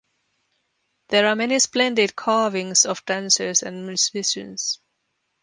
There 1.09 1.27
are 1.27 1.35
many 1.35 1.59
splendid 1.59 2.15
carvings 2.15 2.87
of 2.87 3.05
dancers 3.05 3.61
and 3.61 3.85
musicians. 3.85 4.79